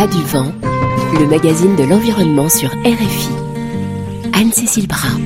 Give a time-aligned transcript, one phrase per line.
[0.00, 0.50] pas du vent,
[1.18, 3.28] le magazine de l'environnement sur RFI.
[4.32, 5.18] Anne-Cécile Bras.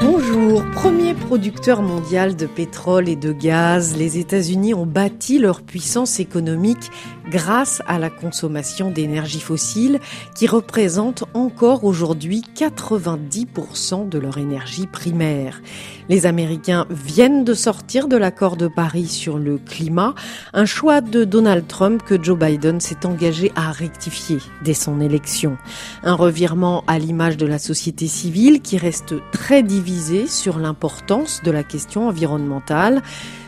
[0.00, 6.20] Bonjour, premier producteur mondial de pétrole et de gaz, les États-Unis ont bâti leur puissance
[6.20, 6.90] économique
[7.28, 10.00] grâce à la consommation d'énergie fossile
[10.34, 15.60] qui représente encore aujourd'hui 90% de leur énergie primaire.
[16.08, 20.14] Les Américains viennent de sortir de l'accord de Paris sur le climat,
[20.52, 25.56] un choix de Donald Trump que Joe Biden s'est engagé à rectifier dès son élection.
[26.02, 31.50] Un revirement à l'image de la société civile qui reste très divisée sur l'importance de
[31.50, 33.02] la question environnementale.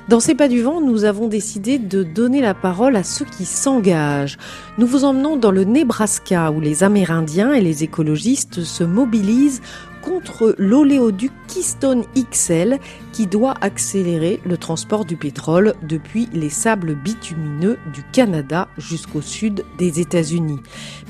[0.08, 3.44] Dans ces pas du vent, nous avons décidé de donner la parole à ceux qui
[3.44, 4.38] s'engagent.
[4.78, 9.60] Nous vous emmenons dans le Nebraska où les Amérindiens et les écologistes se mobilisent
[10.00, 12.78] contre l'oléoduc Keystone XL
[13.12, 19.62] qui doit accélérer le transport du pétrole depuis les sables bitumineux du Canada jusqu'au sud
[19.76, 20.60] des États-Unis.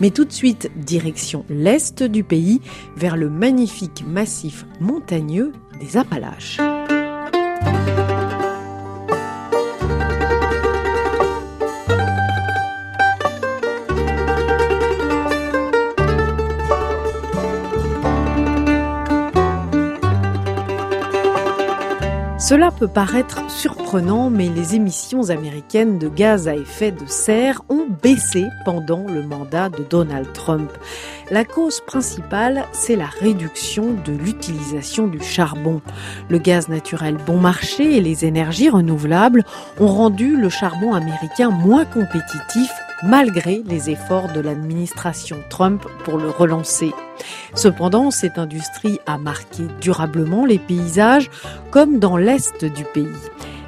[0.00, 2.60] Mais tout de suite, direction l'est du pays,
[2.96, 6.58] vers le magnifique massif montagneux des Appalaches.
[22.48, 27.86] Cela peut paraître surprenant, mais les émissions américaines de gaz à effet de serre ont
[28.02, 30.72] baissé pendant le mandat de Donald Trump.
[31.30, 35.82] La cause principale, c'est la réduction de l'utilisation du charbon.
[36.30, 39.44] Le gaz naturel bon marché et les énergies renouvelables
[39.78, 42.70] ont rendu le charbon américain moins compétitif
[43.02, 46.92] malgré les efforts de l'administration Trump pour le relancer.
[47.55, 51.30] Cependant, cette industrie a marqué durablement les paysages
[51.70, 53.06] comme dans l'est du pays.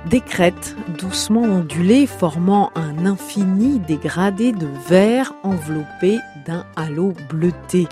[0.07, 7.87] Des crêtes doucement ondulées formant un infini dégradé de verre enveloppé d'un halo bleuté.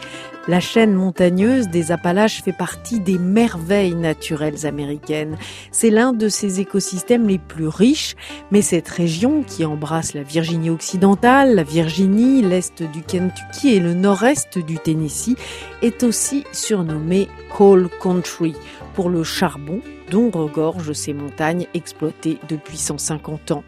[0.48, 5.36] La chaîne montagneuse des Appalaches fait partie des merveilles naturelles américaines.
[5.72, 8.16] C'est l'un de ces écosystèmes les plus riches,
[8.50, 13.92] mais cette région qui embrasse la Virginie occidentale, la Virginie, l'est du Kentucky et le
[13.92, 15.36] nord-est du Tennessee
[15.82, 18.56] est aussi surnommée Coal Country
[18.94, 23.64] pour le charbon dont regorgent ces montagnes exploitées depuis 150 ans.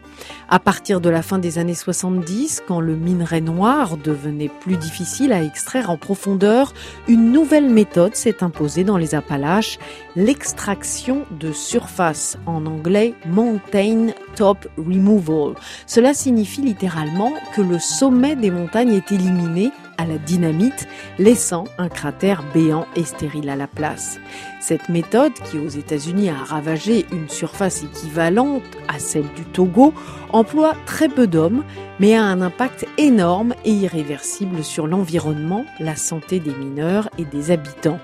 [0.49, 5.33] À partir de la fin des années 70, quand le minerai noir devenait plus difficile
[5.33, 6.73] à extraire en profondeur,
[7.07, 9.79] une nouvelle méthode s'est imposée dans les Appalaches,
[10.15, 15.55] l'extraction de surface, en anglais Mountain Top Removal.
[15.85, 20.87] Cela signifie littéralement que le sommet des montagnes est éliminé à la dynamite,
[21.19, 24.19] laissant un cratère béant et stérile à la place.
[24.61, 29.91] Cette méthode, qui aux États-Unis a ravagé une surface équivalente à celle du Togo,
[30.31, 31.63] emploie très peu d'hommes,
[31.99, 37.49] mais a un impact énorme et irréversible sur l'environnement, la santé des mineurs et des
[37.49, 37.99] habitants.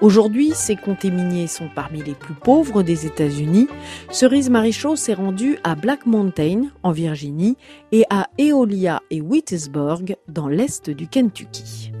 [0.00, 3.68] Aujourd'hui, ces comtés miniers sont parmi les plus pauvres des États-Unis.
[4.10, 7.58] Cerise Marichaud s'est rendue à Black Mountain, en Virginie,
[7.92, 11.92] et à Eolia et Wittisburg, dans l'est du Kentucky.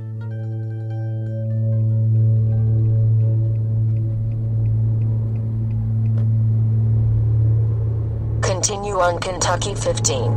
[9.20, 10.30] Kentucky 15.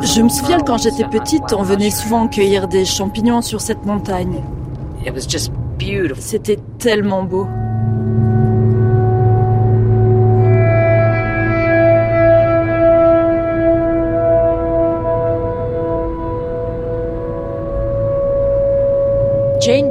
[0.00, 4.42] Je me souviens quand j'étais petite, on venait souvent cueillir des champignons sur cette montagne.
[6.18, 7.46] C'était tellement beau.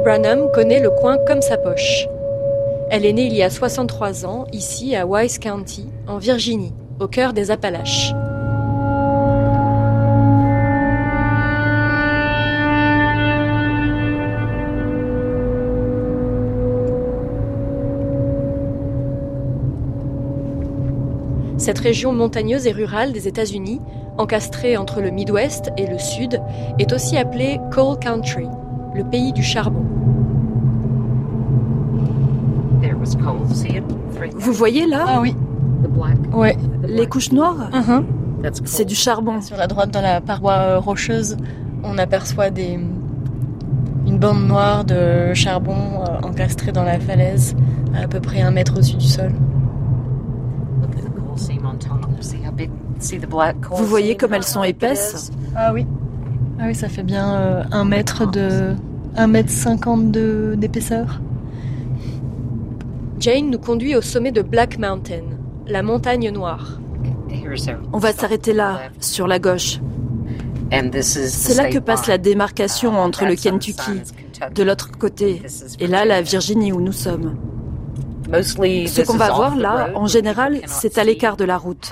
[0.02, 2.08] Branham connaît le coin comme sa poche.
[2.90, 7.06] Elle est née il y a 63 ans, ici à Wise County, en Virginie, au
[7.06, 8.12] cœur des Appalaches.
[21.58, 23.80] Cette région montagneuse et rurale des États-Unis,
[24.18, 26.42] encastrée entre le Midwest et le Sud,
[26.80, 28.48] est aussi appelée Coal Country,
[28.96, 30.01] le pays du charbon.
[34.36, 35.34] Vous voyez là Ah oui.
[36.32, 36.56] Ouais.
[36.86, 38.02] Les couches noires Uh-huh.
[38.64, 39.40] C'est du charbon.
[39.40, 41.36] Sur la droite, dans la paroi euh, rocheuse,
[41.84, 42.78] on aperçoit des,
[44.06, 47.54] une bande noire de charbon euh, encastrée dans la falaise,
[47.94, 49.32] à, à peu près un mètre au-dessus du sol.
[53.76, 55.30] Vous voyez comme elles sont épaisses?
[55.56, 55.86] Ah oui.
[56.60, 58.74] Ah oui, ça fait bien euh, un mètre de
[59.16, 61.20] 1 mètre 50 de- d'épaisseur.
[63.22, 65.22] Jane nous conduit au sommet de Black Mountain,
[65.68, 66.80] la montagne noire.
[67.92, 69.78] On va s'arrêter là, sur la gauche.
[71.02, 74.00] C'est là que passe la démarcation entre le Kentucky,
[74.52, 75.40] de l'autre côté,
[75.78, 77.36] et là la Virginie où nous sommes.
[78.42, 81.90] Ce qu'on va voir là, en général, c'est à l'écart de la route.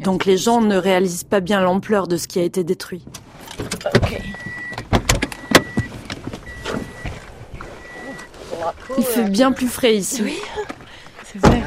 [0.00, 3.04] Donc les gens ne réalisent pas bien l'ampleur de ce qui a été détruit.
[8.98, 10.22] Il fait bien plus frais ici.
[11.24, 11.62] C'est vrai.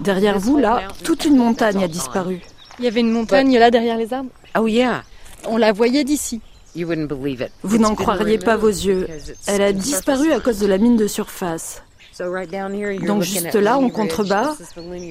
[0.00, 2.40] Derrière vous, là, toute une montagne a disparu.
[2.78, 4.30] Il y avait une montagne là derrière les arbres.
[4.58, 5.02] Oh yeah,
[5.46, 6.40] On la voyait d'ici.
[6.74, 7.50] you wouldn't believe it.
[7.62, 9.08] Vous n'en croiriez pas vos yeux.
[9.46, 11.82] Elle a disparu à cause de la mine de surface.
[12.18, 14.56] Donc juste là, en contrebas,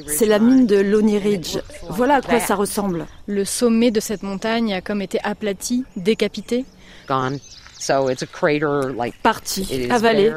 [0.08, 1.58] c'est la mine de Loney Ridge.
[1.90, 3.06] Voilà à quoi ça ressemble.
[3.28, 6.66] Le sommet de cette montagne a comme été aplati, décapité.
[7.08, 7.40] Gone.
[7.78, 10.32] So it's a crater like it Parti, avalé.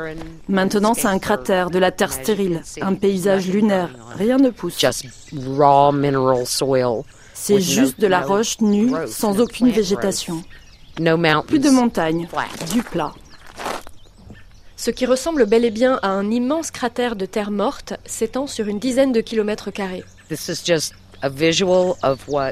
[0.48, 3.88] Maintenant, c'est un cratère, de la terre stérile, un paysage lunaire.
[4.16, 4.84] Rien ne pousse.
[7.32, 10.42] C'est juste de la roche nue, sans aucune végétation.
[11.46, 12.48] Plus de montagnes, Flat.
[12.72, 13.12] du plat.
[14.80, 18.68] Ce qui ressemble bel et bien à un immense cratère de terre morte s'étend sur
[18.68, 20.04] une dizaine de kilomètres carrés.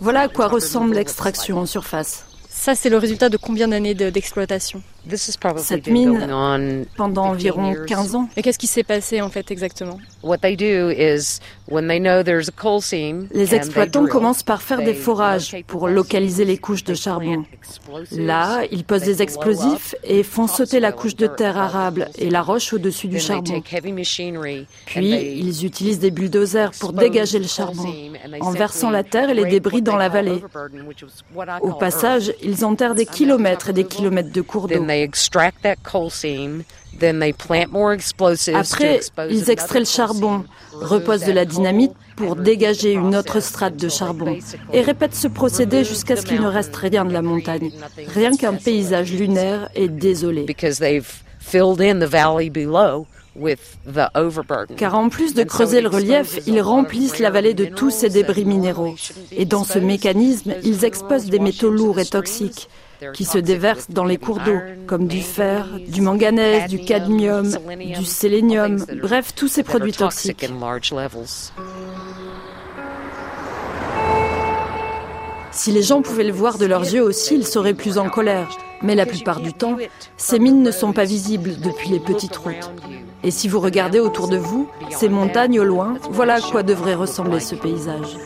[0.02, 2.24] Voilà à quoi ressemble l'extraction en surface.
[2.50, 4.82] Ça, c'est le résultat de combien d'années de- d'exploitation?
[5.58, 7.86] Cette mine- Pendant 15 environ years.
[7.86, 8.28] 15 ans.
[8.36, 9.98] Et qu'est-ce qui s'est passé en fait exactement?
[10.22, 11.38] What they do is
[11.68, 15.80] when they know there's a coal seam, Les exploitants commencent par faire des forages pour
[15.80, 17.44] coal localiser les couches de they charbon.
[18.12, 21.70] Là, ils posent des blow explosifs up et font sauter la couche de terre above
[21.70, 23.60] the arable et la roche au-dessus du Then they charbon.
[24.86, 27.94] Puis, ils utilisent des bulldozers pour dégager le the coal charbon,
[28.40, 30.42] en versant la terre et les débris dans they la vallée.
[31.60, 34.74] Au passage, ils enterrent des kilomètres et des kilomètres de cours d'eau.
[34.96, 36.64] Then they extract that coal seam,
[36.98, 39.00] then they plant more explosives to Après,
[39.30, 44.38] ils extraient le charbon, reposent de la dynamite pour dégager une autre strate de charbon
[44.72, 47.70] et répètent ce procédé jusqu'à ce qu'il ne reste rien de la montagne,
[48.08, 50.44] rien qu'un paysage lunaire et désolé.
[50.44, 54.76] Because they've filled in the valley below with the overburden.
[54.76, 58.46] Car en plus de creuser le relief, ils remplissent la vallée de tous ces débris
[58.46, 58.94] minéraux.
[59.32, 62.70] Et dans ce mécanisme, ils exposent des métaux lourds et toxiques
[63.12, 67.50] qui se déversent dans les cours d'eau, comme du fer, du manganèse, du cadmium,
[67.96, 70.46] du sélénium, bref, tous ces produits toxiques.
[75.52, 78.48] Si les gens pouvaient le voir de leurs yeux aussi, ils seraient plus en colère.
[78.82, 79.78] Mais la plupart du temps,
[80.18, 82.70] ces mines ne sont pas visibles depuis les petites routes.
[83.24, 86.94] Et si vous regardez autour de vous, ces montagnes au loin, voilà à quoi devrait
[86.94, 88.18] ressembler ce paysage.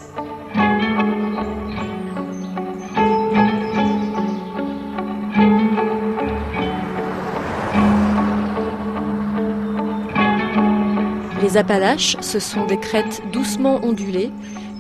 [11.51, 14.31] Les Appalaches, ce sont des crêtes doucement ondulées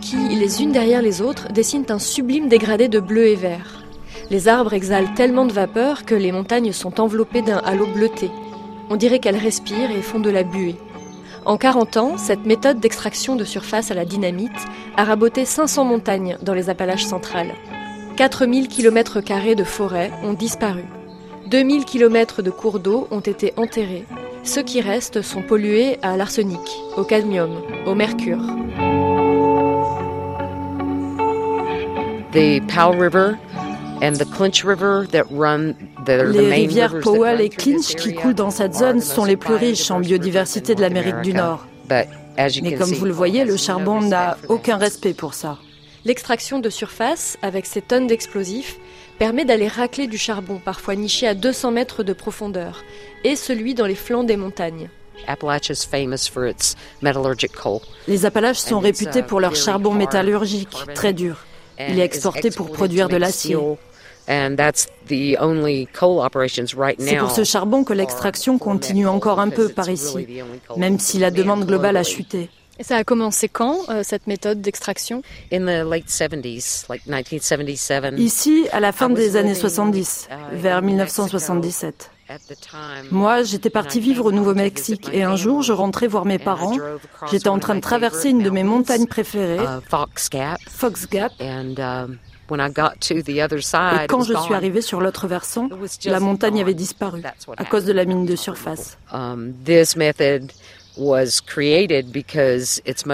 [0.00, 3.82] qui, les unes derrière les autres, dessinent un sublime dégradé de bleu et vert.
[4.30, 8.30] Les arbres exhalent tellement de vapeur que les montagnes sont enveloppées d'un halo bleuté.
[8.88, 10.76] On dirait qu'elles respirent et font de la buée.
[11.44, 14.52] En 40 ans, cette méthode d'extraction de surface à la dynamite
[14.96, 17.54] a raboté 500 montagnes dans les Appalaches centrales.
[18.14, 19.20] 4000 km
[19.56, 20.84] de forêt ont disparu.
[21.48, 24.06] 2000 km de cours d'eau ont été enterrés.
[24.42, 26.60] Ceux qui restent sont pollués à l'arsenic,
[26.96, 28.40] au cadmium, au mercure.
[32.32, 33.32] The Powell River
[34.02, 35.74] and the Clinch River that run
[36.06, 38.74] that are the Les rivières Powell run et Clinch this qui area coulent dans cette
[38.76, 41.34] are zone sont les plus riches en biodiversité de l'Amérique du.
[41.34, 41.66] Nord.
[41.88, 42.06] But
[42.38, 44.84] as you Mais can comme see, vous le voyez, le charbon n'a aucun that.
[44.84, 45.58] respect pour ça.
[46.04, 48.78] L'extraction de surface, avec ses tonnes d'explosifs,
[49.20, 52.82] permet d'aller racler du charbon, parfois niché à 200 mètres de profondeur,
[53.22, 54.88] et celui dans les flancs des montagnes.
[58.08, 61.44] Les Appalaches sont réputés pour leur charbon métallurgique, très dur.
[61.78, 63.56] Il est exporté pour produire de l'acier.
[63.56, 63.76] steel.
[64.28, 69.06] And that's the only coal operations right C'est now pour ce charbon que l'extraction continue
[69.06, 70.26] encore un peu par ici,
[70.76, 72.48] même si la demande globale a chuté.
[72.80, 75.20] Et ça a commencé quand, euh, cette méthode d'extraction?
[75.52, 78.14] In the late 70s, like 1977.
[78.16, 82.10] Ici, à la fin des années living, 70, uh, vers in 1977.
[82.30, 86.24] At the time, Moi, j'étais partie vivre au Nouveau-Mexique et un jour, je rentrais voir
[86.24, 86.76] mes parents.
[87.30, 91.32] J'étais en train de traverser une de mes montagnes préférées, uh, Fox Gap, Fox Gap,
[91.38, 92.18] and um,
[92.52, 94.54] et quand je suis gone.
[94.54, 95.68] arrivée sur l'autre versant,
[96.04, 97.22] la montagne avait disparu
[97.56, 98.98] à cause de la mine de surface.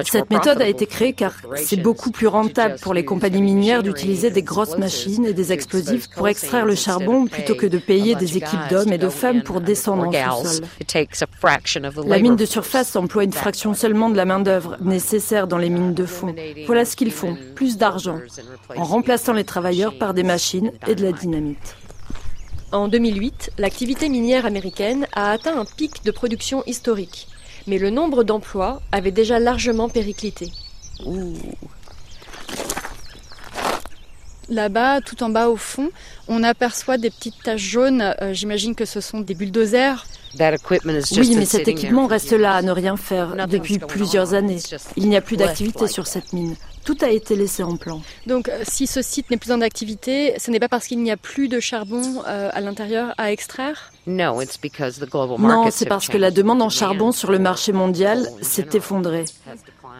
[0.04, 4.30] Cette méthode a été créée car c'est beaucoup plus rentable pour les compagnies minières d'utiliser
[4.30, 8.38] des grosses machines et des explosifs pour extraire le charbon plutôt que de payer des
[8.38, 10.66] équipes d'hommes et de femmes pour descendre en sous-sol.
[12.06, 15.94] La mine de surface emploie une fraction seulement de la main-d'œuvre nécessaire dans les mines
[15.94, 16.34] de fond.
[16.66, 18.18] Voilà ce qu'ils font, plus d'argent,
[18.74, 21.76] en remplaçant les travailleurs par des machines et de la dynamite.
[22.72, 27.28] En 2008, l'activité minière américaine a atteint un pic de production historique
[27.66, 30.50] mais le nombre d'emplois avait déjà largement périclité.
[34.48, 35.90] Là-bas, tout en bas au fond,
[36.28, 38.14] on aperçoit des petites taches jaunes.
[38.22, 40.06] Euh, j'imagine que ce sont des bulldozers.
[41.16, 44.58] Oui, mais cet équipement reste là à ne rien faire depuis plusieurs années.
[44.96, 46.56] Il n'y a plus d'activité sur cette mine.
[46.84, 48.00] Tout a été laissé en plan.
[48.28, 51.10] Donc, euh, si ce site n'est plus en activité, ce n'est pas parce qu'il n'y
[51.10, 53.90] a plus de charbon euh, à l'intérieur à extraire?
[55.48, 59.24] Non, c'est parce que la demande en charbon sur le marché mondial s'est effondrée.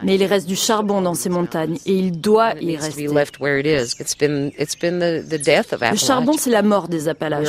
[0.02, 3.06] Mais il reste du charbon dans ces montagnes et il doit y rester.
[3.06, 3.24] Le
[5.96, 7.48] charbon, c'est la mort des Appalaches.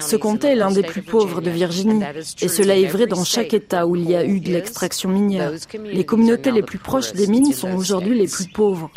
[0.00, 2.02] Ce comté est l'un des plus pauvres de Virginie
[2.40, 5.52] et cela est vrai dans chaque État où il y a eu de l'extraction minière.
[5.84, 8.90] Les communautés les plus proches des mines sont aujourd'hui les plus pauvres.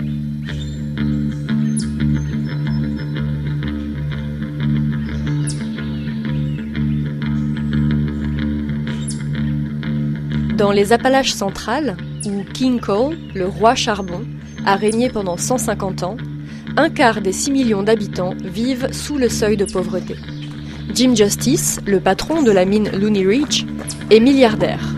[10.57, 11.95] Dans les Appalaches centrales,
[12.53, 14.21] King Cole, le roi charbon,
[14.65, 16.17] a régné pendant 150 ans,
[16.77, 20.15] un quart des 6 millions d'habitants vivent sous le seuil de pauvreté.
[20.93, 23.65] Jim Justice, le patron de la mine Looney Ridge,
[24.09, 24.95] est milliardaire.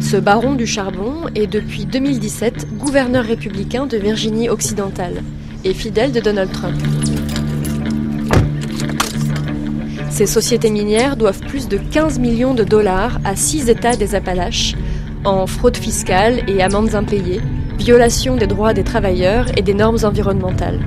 [0.00, 5.22] Ce baron du charbon est depuis 2017 gouverneur républicain de Virginie occidentale
[5.64, 6.76] et fidèle de Donald Trump.
[10.10, 14.76] Ces sociétés minières doivent plus de 15 millions de dollars à six États des Appalaches
[15.24, 17.40] en fraude fiscale et amendes impayées,
[17.78, 20.80] violation des droits des travailleurs et des normes environnementales.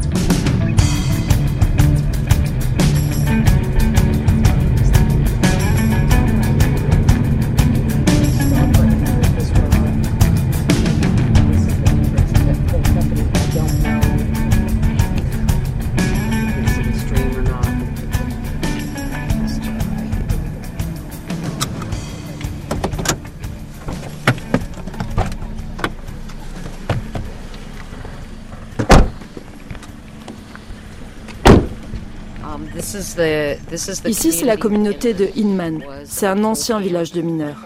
[34.06, 35.84] Ici, c'est la communauté de Inman.
[36.06, 37.66] C'est un ancien village de mineurs.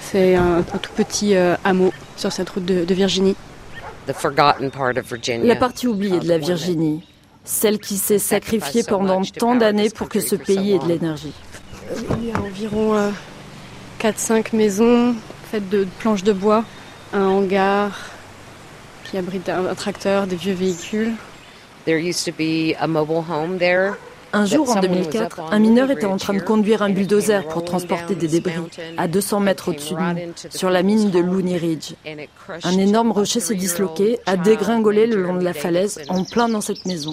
[0.00, 3.36] C'est un, tout petit euh, hameau sur cette route de, Virginie.
[5.46, 7.04] La partie oubliée de la Virginie,
[7.44, 11.32] celle qui s'est sacrifiée pendant tant d'années pour que ce pays ait de l'énergie.
[12.18, 13.12] Il y a environ
[14.00, 15.14] 4-5 euh, maisons
[15.50, 16.64] faites de planches de bois,
[17.12, 18.10] un hangar,
[19.10, 21.14] qui abrite un, tracteur, des vieux véhicules.
[21.84, 23.96] There used to be a mobile home there
[24.32, 28.14] un jour, en 2004, un mineur était en train de conduire un bulldozer pour transporter
[28.14, 28.52] des débris
[28.96, 31.94] à 200 mètres au-dessus de nous, sur la mine de Looney Ridge.
[32.64, 36.60] Un énorme rocher s'est disloqué, a dégringolé le long de la falaise, en plein dans
[36.60, 37.12] cette maison.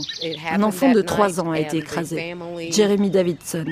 [0.52, 2.36] Un enfant de 3 ans a été écrasé,
[2.72, 3.66] Jeremy Davidson.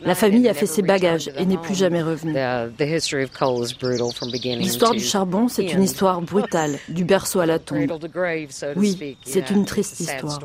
[0.00, 2.36] La famille a fait ses bagages et n'est plus jamais revenue.
[4.58, 7.92] L'histoire du charbon, c'est une histoire brutale, du berceau à la tombe.
[8.76, 10.40] Oui, c'est une triste histoire.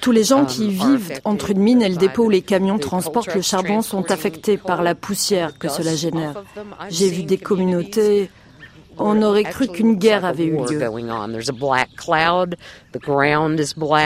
[0.00, 2.78] Tous les gens qui um, vivent entre une mine et le dépôt où les camions
[2.78, 6.34] transportent le charbon sont affectés par la poussière que cela génère.
[6.90, 8.30] J'ai vu des communautés.
[8.98, 10.78] On aurait cru qu'une guerre avait eu lieu.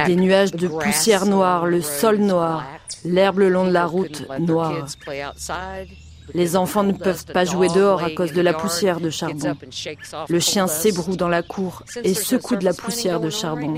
[0.07, 2.65] Des nuages de poussière noire, le sol noir,
[3.05, 4.87] l'herbe le long de la route noire.
[6.35, 9.57] Les enfants ne peuvent pas jouer dehors à cause de la poussière de charbon.
[10.29, 13.75] Le chien s'ébroue dans la cour et secoue de la poussière de charbon.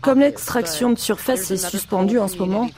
[0.00, 2.68] Comme l'extraction de surface est suspendue en ce moment,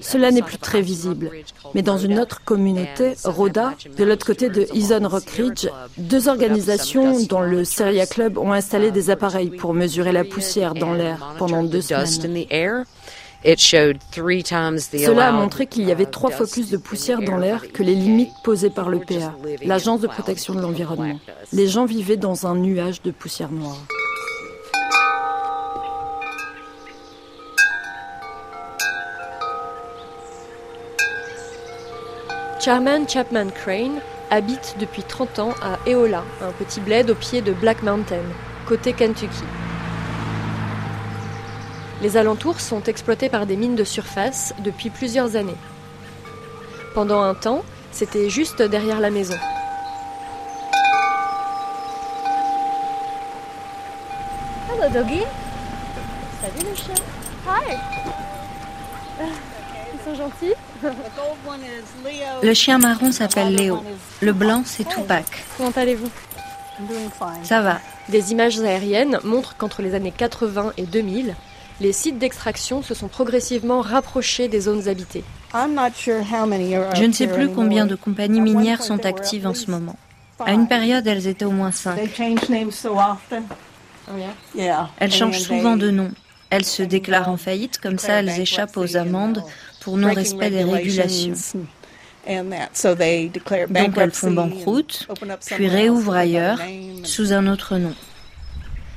[0.00, 1.30] cela n'est plus très visible.
[1.74, 7.22] Mais dans une autre communauté, Rhoda, de l'autre côté de Ison Rock Ridge, deux organisations,
[7.26, 11.62] dont le Seria Club, ont installé des appareils pour mesurer la poussière dans l'air pendant
[11.62, 12.84] deux semaines.
[13.44, 17.94] Cela a montré qu'il y avait trois fois plus de poussière dans l'air que les
[17.94, 19.34] limites posées par le PA,
[19.64, 21.18] l'Agence de protection de l'environnement.
[21.52, 23.78] Les gens vivaient dans un nuage de poussière noire.
[32.60, 37.50] Chairman Chapman Crane habite depuis 30 ans à Eola, un petit bled au pied de
[37.52, 38.22] Black Mountain,
[38.68, 39.42] côté Kentucky.
[42.02, 45.54] Les alentours sont exploités par des mines de surface depuis plusieurs années.
[46.94, 49.36] Pendant un temps, c'était juste derrière la maison.
[54.68, 55.22] Hello, doggy.
[56.42, 56.94] Salut le chien.
[57.46, 57.76] Hi.
[59.94, 60.54] Ils sont gentils.
[62.42, 63.80] Le chien marron s'appelle Léo.
[64.20, 65.44] Le blanc, c'est Tupac.
[65.56, 66.10] Comment allez-vous?
[67.44, 67.78] Ça va.
[68.08, 71.36] Des images aériennes montrent qu'entre les années 80 et 2000,
[71.80, 75.24] les sites d'extraction se sont progressivement rapprochés des zones habitées.
[75.54, 79.96] Je ne sais plus combien de compagnies minières sont actives en ce moment.
[80.40, 81.98] À une période, elles étaient au moins cinq.
[84.98, 86.10] Elles changent souvent de nom.
[86.50, 89.42] Elles se déclarent en faillite, comme ça elles échappent aux amendes
[89.80, 91.34] pour non-respect des régulations.
[92.28, 95.08] Donc elles font banqueroute,
[95.46, 96.58] puis réouvrent ailleurs,
[97.04, 97.94] sous un autre nom.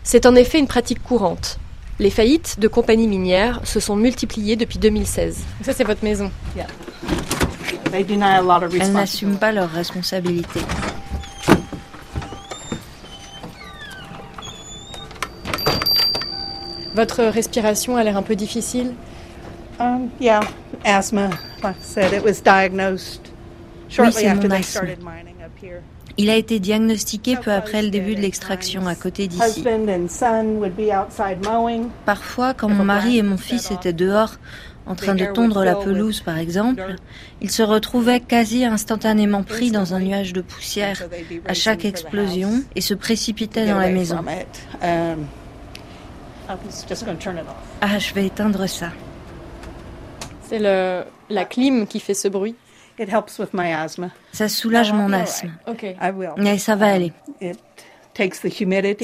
[0.03, 1.57] C'est en effet une pratique courante.
[1.97, 5.39] Les faillites de compagnies minières se sont multipliées depuis 2016.
[5.61, 6.29] Ça, c'est votre maison.
[7.93, 10.59] Elles n'assument pas leurs responsabilités.
[16.93, 18.93] Votre respiration a l'air un peu difficile.
[19.79, 20.41] Um, yeah,
[20.85, 21.29] asthma.
[21.61, 23.29] Like I said, it was diagnosed
[23.89, 25.83] shortly after they started mining up here.
[26.17, 29.65] Il a été diagnostiqué peu après le début de l'extraction à côté d'ici.
[32.05, 34.35] Parfois, quand mon mari et mon fils étaient dehors
[34.87, 36.95] en train de tondre la pelouse par exemple,
[37.41, 41.01] ils se retrouvaient quasi instantanément pris dans un nuage de poussière
[41.47, 44.19] à chaque explosion et se précipitaient dans la maison.
[47.81, 48.91] Ah, je vais éteindre ça.
[50.47, 52.55] C'est la clim qui fait ce bruit.
[54.31, 55.51] Ça soulage mon asthme.
[56.37, 57.11] Mais ça va aller.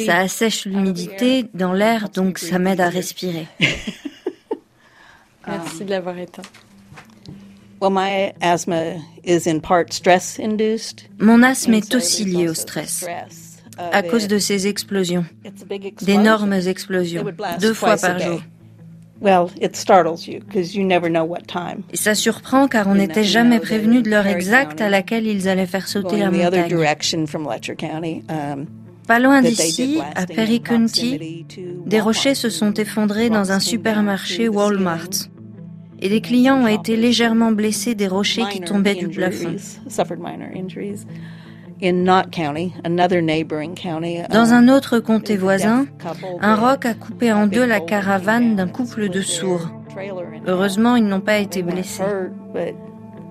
[0.05, 3.47] Ça assèche l'humidité dans l'air, donc ça m'aide à respirer.
[5.47, 6.43] Merci de l'avoir éteint.
[11.19, 13.05] Mon asthme est aussi lié au stress.
[13.91, 15.25] à cause de ces explosions,
[16.03, 17.25] d'énormes explosions,
[17.59, 18.41] deux fois par jour.
[21.93, 25.67] Et ça surprend car on n'était jamais prévenu de l'heure exacte à laquelle ils allaient
[25.67, 26.73] faire sauter la montagne.
[28.29, 28.65] Um,
[29.07, 31.45] Pas loin d'ici, à Perry County,
[31.85, 35.09] des rochers se sont effondrés dans un supermarché Walmart.
[36.03, 39.55] Et des clients ont été légèrement blessés des rochers qui tombaient du plafond.
[44.29, 45.85] Dans un autre comté voisin,
[46.39, 49.67] un roc a coupé en deux la caravane d'un couple de sourds.
[50.47, 52.03] Heureusement, ils n'ont pas été blessés.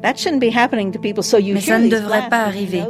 [0.02, 0.30] Mais ça
[1.78, 2.82] ne devrait pas arriver.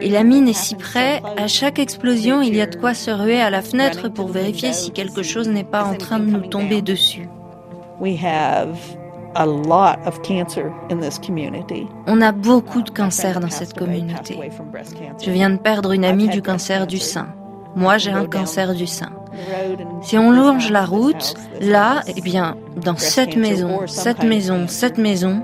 [0.00, 3.10] Et la mine est si près, à chaque explosion, il y a de quoi se
[3.10, 6.46] ruer à la fenêtre pour vérifier si quelque chose n'est pas en train de nous
[6.46, 7.28] tomber dessus.
[12.06, 14.38] On a beaucoup de cancers dans cette communauté.
[15.22, 17.28] Je viens de perdre une amie du cancer du sein.
[17.76, 19.10] Moi, j'ai un cancer du sein.
[20.02, 25.42] Si on longe la route, là, eh bien, dans cette maison, cette maison, cette maison,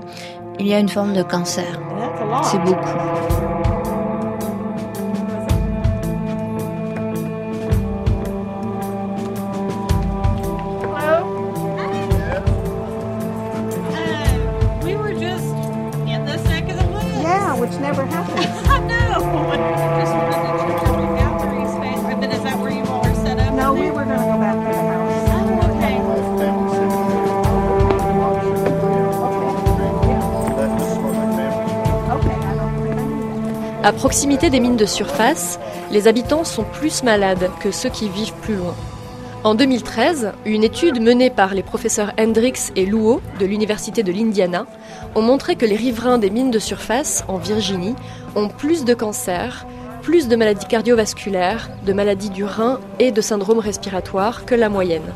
[0.59, 1.79] il y a une forme de cancer.
[2.43, 3.46] C'est beaucoup.
[33.87, 38.33] À proximité des mines de surface, les habitants sont plus malades que ceux qui vivent
[38.41, 38.75] plus loin.
[39.45, 44.65] En 2013, une étude menée par les professeurs Hendricks et Luo de l'Université de l'Indiana
[45.15, 47.95] ont montré que les riverains des mines de surface en Virginie
[48.35, 49.65] ont plus de cancers,
[50.01, 55.13] plus de maladies cardiovasculaires, de maladies du rein et de syndromes respiratoires que la moyenne.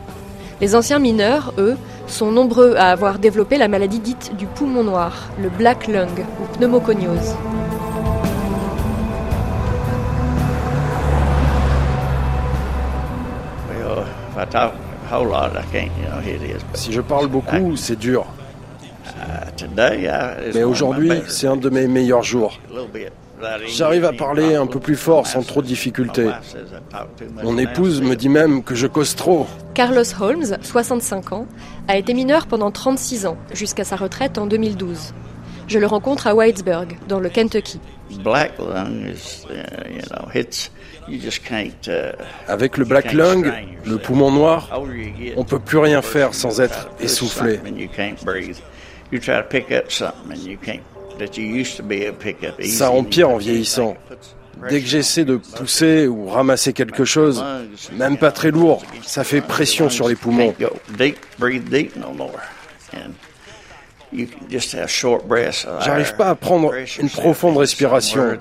[0.61, 1.75] Les anciens mineurs, eux,
[2.07, 6.57] sont nombreux à avoir développé la maladie dite du poumon noir, le black lung ou
[6.57, 7.35] pneumoconiose.
[16.73, 18.25] Si je parle beaucoup, c'est dur.
[20.53, 22.59] Mais aujourd'hui, c'est un de mes meilleurs jours.
[23.67, 26.29] J'arrive à parler un peu plus fort sans trop de difficultés.
[27.43, 29.47] Mon épouse me dit même que je cause trop.
[29.73, 31.47] Carlos Holmes, 65 ans,
[31.87, 35.13] a été mineur pendant 36 ans, jusqu'à sa retraite en 2012.
[35.67, 37.79] Je le rencontre à Whitesburg, dans le Kentucky.
[42.47, 43.51] Avec le black lung,
[43.85, 44.69] le poumon noir,
[45.35, 47.59] on peut plus rien faire sans être essoufflé.
[52.69, 53.95] Ça empire en vieillissant.
[54.69, 57.43] Dès que j'essaie de pousser ou ramasser quelque chose,
[57.93, 60.53] même pas très lourd, ça fait pression sur les poumons.
[65.79, 68.37] J'arrive pas à prendre une profonde respiration.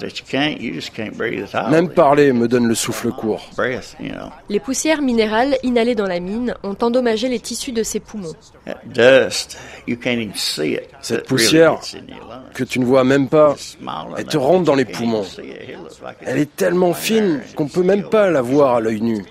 [1.71, 3.49] Même parler me donne le souffle court.
[4.49, 8.35] Les poussières minérales inhalées dans la mine ont endommagé les tissus de ses poumons.
[11.01, 11.79] Cette poussière,
[12.55, 13.55] que tu ne vois même pas,
[14.17, 15.25] elle te rentre dans les poumons.
[16.23, 19.25] Elle est tellement fine qu'on peut même pas la voir à l'œil nu.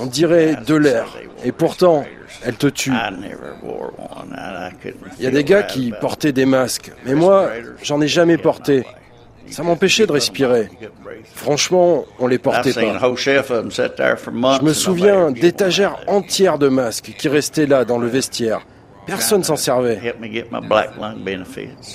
[0.00, 1.06] On dirait de l'air.
[1.44, 2.04] Et pourtant,
[2.44, 2.92] elle te tue.
[5.18, 7.50] Il y a des gars qui portaient des masques, mais moi,
[7.82, 8.84] j'en ai jamais porté.
[9.50, 10.70] Ça m'empêchait de respirer.
[11.34, 12.80] Franchement, on les portait pas.
[12.80, 18.66] Je me souviens d'étagères entières de masques qui restaient là dans le vestiaire.
[19.06, 20.14] Personne s'en servait.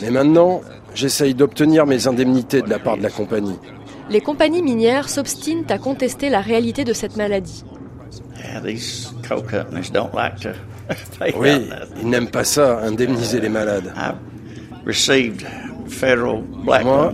[0.02, 0.62] Mais maintenant,
[0.94, 3.58] j'essaye d'obtenir mes indemnités de la part de la compagnie.
[4.10, 7.64] Les compagnies minières s'obstinent à contester la réalité de cette maladie.
[11.38, 11.70] Oui,
[12.02, 13.94] ils n'aiment pas ça, indemniser les malades.
[16.84, 17.12] Moi,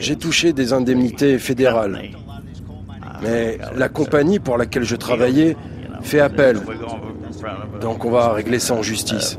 [0.00, 2.00] j'ai touché des indemnités fédérales.
[3.22, 5.56] Mais la compagnie pour laquelle je travaillais
[6.02, 6.60] fait appel.
[7.80, 9.38] Donc on va régler ça en justice.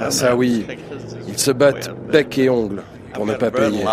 [0.00, 0.66] Ah, ça oui,
[1.28, 3.84] ils se battent bec et ongle pour ne pas payer.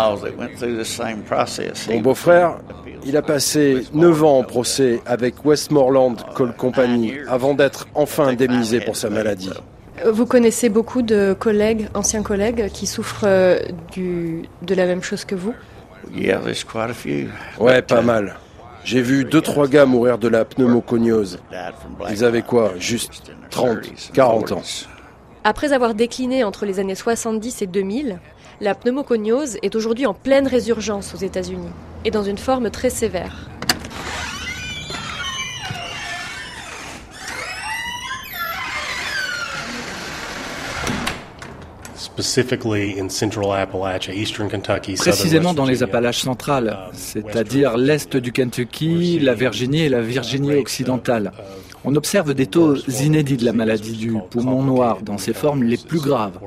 [1.90, 2.58] Mon beau-frère,
[3.08, 8.80] il a passé 9 ans en procès avec Westmoreland Coal Company avant d'être enfin indemnisé
[8.80, 9.50] pour sa maladie.
[10.06, 13.58] Vous connaissez beaucoup de collègues, anciens collègues, qui souffrent euh,
[13.92, 15.54] du, de la même chose que vous?
[17.58, 18.36] Ouais, pas mal.
[18.84, 21.40] J'ai vu deux trois gars mourir de la pneumoconiose.
[22.10, 22.74] Ils avaient quoi?
[22.78, 24.62] Juste 30, 40 ans.
[25.44, 28.20] Après avoir décliné entre les années 70 et 2000,
[28.60, 31.70] la pneumoconiose est aujourd'hui en pleine résurgence aux États-Unis
[32.08, 33.50] et dans une forme très sévère.
[44.96, 51.32] Précisément dans les Appalaches centrales, c'est-à-dire l'est du Kentucky, la Virginie et la Virginie occidentale.
[51.84, 55.76] On observe des taux inédits de la maladie du poumon noir dans ses formes les
[55.76, 56.38] plus graves.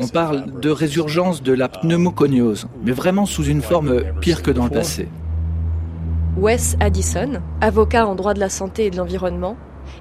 [0.00, 4.64] On parle de résurgence de la pneumoconiose, mais vraiment sous une forme pire que dans
[4.64, 5.08] le passé.
[6.36, 9.56] Wes Addison, avocat en droit de la santé et de l'environnement,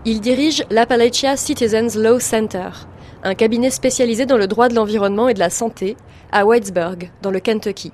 [0.05, 2.69] il dirige l'Appalachia Citizens Law Center,
[3.23, 5.97] un cabinet spécialisé dans le droit de l'environnement et de la santé
[6.31, 7.91] à Whitesburg, dans le Kentucky.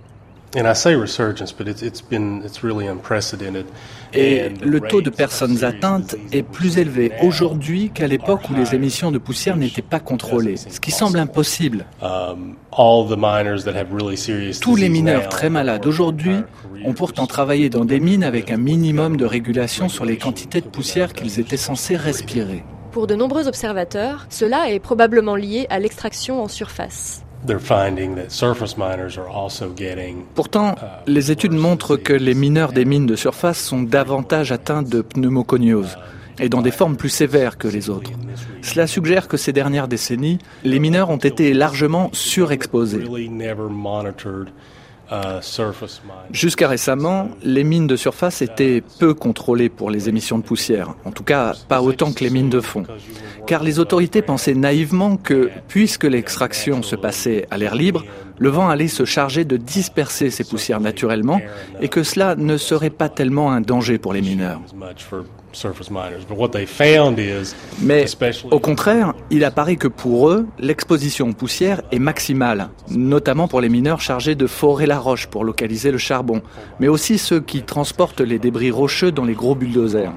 [4.14, 9.12] Et le taux de personnes atteintes est plus élevé aujourd'hui qu'à l'époque où les émissions
[9.12, 11.86] de poussière n'étaient pas contrôlées, ce qui semble impossible.
[12.02, 12.56] Um,
[14.62, 16.38] Tous les mineurs très malades aujourd'hui
[16.86, 20.68] ont pourtant travaillé dans des mines avec un minimum de régulation sur les quantités de
[20.68, 22.64] poussière qu'ils étaient censés respirer.
[22.92, 27.25] Pour de nombreux observateurs, cela est probablement lié à l'extraction en surface.
[30.34, 30.76] Pourtant, uh,
[31.08, 35.98] les études montrent que les mineurs des mines de surface sont davantage atteints de pneumoconiose
[36.40, 38.12] et dans des formes plus sévères que les autres.
[38.62, 43.04] Cela suggère que ces dernières décennies, les mineurs ont été largement surexposés.
[45.12, 45.40] Uh,
[46.32, 51.12] Jusqu'à récemment, les mines de surface étaient peu contrôlées pour les émissions de poussière, en
[51.12, 52.86] tout cas pas autant que les mines de fond,
[53.46, 58.04] car les autorités pensaient naïvement que, puisque l'extraction se passait à l'air libre,
[58.40, 61.40] le vent allait se charger de disperser ces poussières naturellement
[61.82, 64.62] et que cela ne serait pas tellement un danger pour les mineurs.
[67.82, 68.06] Mais
[68.52, 73.70] au contraire, il apparaît que pour eux, l'exposition aux poussières est maximale, notamment pour les
[73.70, 76.42] mineurs chargés de forer la roche pour localiser le charbon,
[76.80, 80.14] mais aussi ceux qui transportent les débris rocheux dans les gros bulldozers.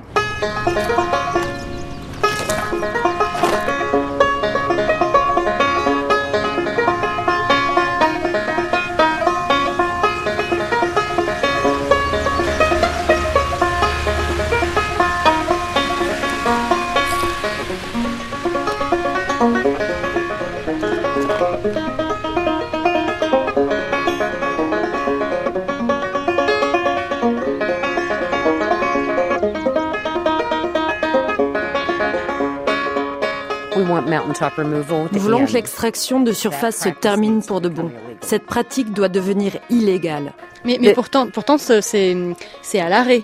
[34.64, 37.90] Nous voulons que l'extraction de surface se termine pour de bon.
[38.20, 40.32] Cette pratique doit devenir illégale.
[40.64, 43.22] Mais, mais pourtant, pourtant c'est à l'arrêt.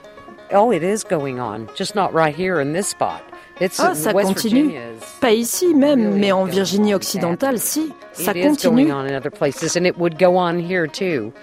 [0.55, 3.23] Oh, it is going on, just not right here in this spot.
[3.79, 4.75] Ah, ça continue.
[5.21, 7.93] Pas ici même, mais en Virginie occidentale, si.
[8.13, 8.89] Ça continue.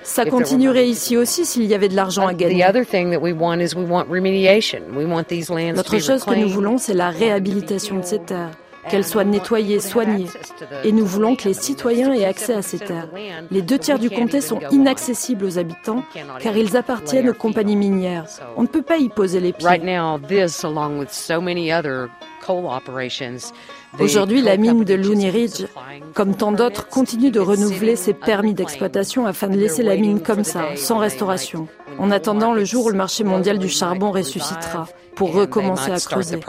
[0.04, 2.66] Ça continuerait ici aussi s'il y avait de l'argent à gagner.
[5.76, 8.52] L'autre chose que nous voulons, c'est la réhabilitation de ces terres
[8.90, 10.28] qu'elles soient nettoyées, soignées.
[10.84, 13.10] Et nous voulons que les citoyens aient accès à ces terres.
[13.50, 16.04] Les deux tiers du comté sont inaccessibles aux habitants
[16.42, 18.26] car ils appartiennent aux compagnies minières.
[18.58, 19.68] On ne peut pas y poser les pieds.
[24.00, 25.66] Aujourd'hui, la mine de Looney Ridge,
[26.14, 30.44] comme tant d'autres, continue de renouveler ses permis d'exploitation afin de laisser la mine comme
[30.44, 31.68] ça, sans restauration,
[32.00, 36.40] en attendant le jour où le marché mondial du charbon ressuscitera pour recommencer à creuser.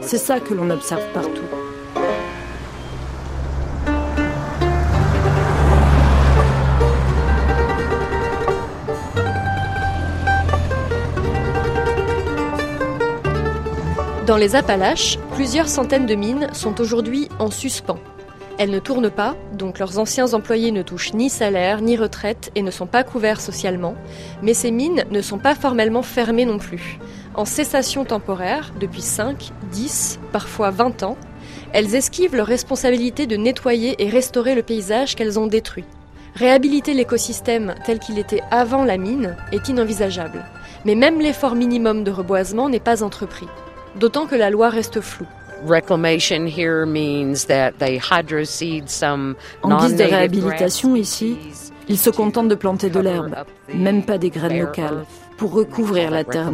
[0.00, 1.42] C'est ça que l'on observe partout.
[14.26, 17.98] Dans les Appalaches, plusieurs centaines de mines sont aujourd'hui en suspens.
[18.58, 22.62] Elles ne tournent pas, donc leurs anciens employés ne touchent ni salaire ni retraite et
[22.62, 23.94] ne sont pas couverts socialement,
[24.42, 26.98] mais ces mines ne sont pas formellement fermées non plus.
[27.36, 31.16] En cessation temporaire, depuis 5, 10, parfois 20 ans,
[31.72, 35.84] elles esquivent leur responsabilité de nettoyer et restaurer le paysage qu'elles ont détruit.
[36.34, 40.44] Réhabiliter l'écosystème tel qu'il était avant la mine est inenvisageable,
[40.84, 43.48] mais même l'effort minimum de reboisement n'est pas entrepris,
[43.94, 45.28] d'autant que la loi reste floue.
[45.66, 51.36] Reclamation here means that they hydroseed some en guise de réhabilitation ici,
[51.88, 53.34] ils se contentent de planter de l'herbe,
[53.74, 55.04] même pas des graines locales,
[55.36, 56.50] pour recouvrir la terre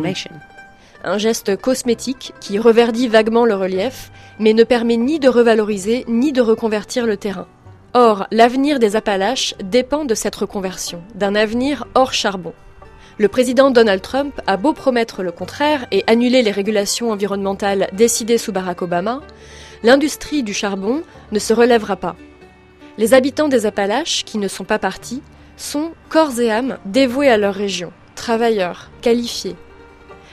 [1.05, 6.33] un geste cosmétique qui reverdit vaguement le relief, mais ne permet ni de revaloriser ni
[6.33, 7.47] de reconvertir le terrain.
[7.93, 12.55] Or, l'avenir des Appalaches dépend de cette reconversion, d'un avenir hors charbon.
[13.19, 18.39] Le président Donald Trump a beau promettre le contraire et annuler les régulations environnementales décidées
[18.39, 19.21] sous Barack Obama,
[19.83, 22.17] l'industrie du charbon ne se relèvera pas.
[22.99, 25.23] Les habitants des Appalaches, qui ne sont pas partis,
[25.57, 29.57] sont corps et âme dévoués à leur région, travailleurs, qualifiés,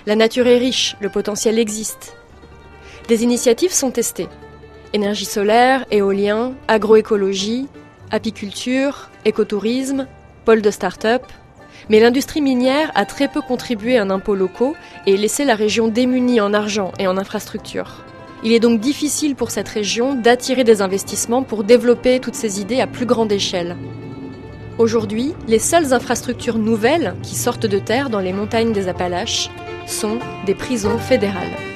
[0.08, 2.18] la nature est riche, le potentiel existe.
[3.08, 4.30] Des initiatives sont testées.
[4.94, 7.68] Énergie solaire, éolien, agroécologie,
[8.10, 10.08] apiculture, écotourisme,
[10.44, 11.22] pôle de start-up.
[11.90, 14.76] Mais l'industrie minière a très peu contribué à un impôt locaux
[15.08, 18.04] et laissé la région démunie en argent et en infrastructures.
[18.44, 22.82] Il est donc difficile pour cette région d'attirer des investissements pour développer toutes ces idées
[22.82, 23.76] à plus grande échelle.
[24.78, 29.50] Aujourd'hui, les seules infrastructures nouvelles qui sortent de terre dans les montagnes des Appalaches
[29.86, 31.71] sont des prisons fédérales.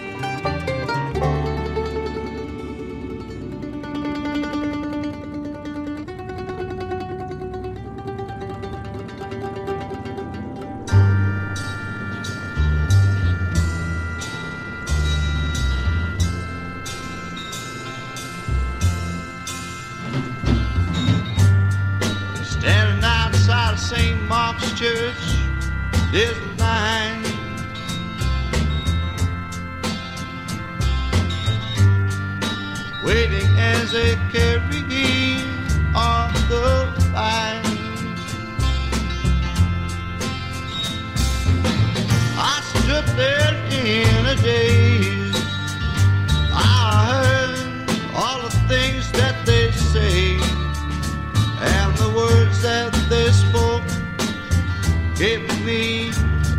[55.17, 56.12] give me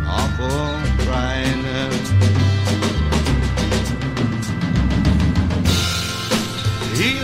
[0.05, 0.69] awful
[1.05, 1.63] crying.
[6.95, 7.19] He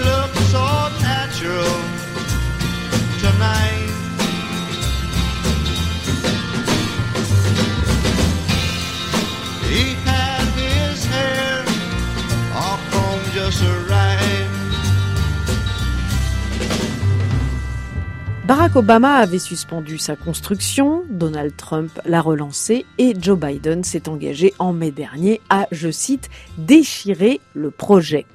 [18.45, 24.53] Barack Obama avait suspendu sa construction, Donald Trump l'a relancé et Joe Biden s'est engagé
[24.59, 28.25] en mai dernier à, je cite, déchirer le projet.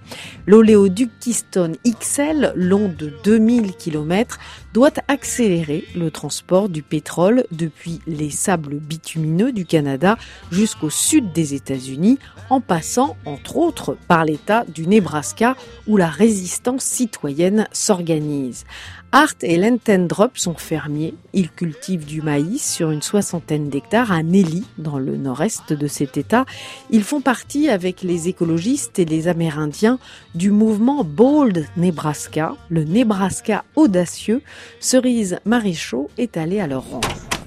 [0.47, 4.39] L'oléoduc Keystone XL, long de 2000 km,
[4.73, 10.17] doit accélérer le transport du pétrole depuis les sables bitumineux du Canada
[10.51, 12.19] jusqu'au sud des États-Unis,
[12.49, 15.55] en passant entre autres par l'État du Nebraska
[15.87, 18.65] où la résistance citoyenne s'organise.
[19.11, 21.15] Art et Len Tendrop sont fermiers.
[21.33, 26.19] Ils cultivent du maïs sur une soixantaine d'hectares à Nelly, dans le nord-est de cet
[26.19, 26.45] État.
[26.91, 29.99] Ils font partie, avec les écologistes et les Amérindiens,
[30.35, 34.43] du mouvement Bold Nebraska, le Nebraska audacieux.
[34.79, 37.38] Cerise Marichaud est allée à leur rencontre.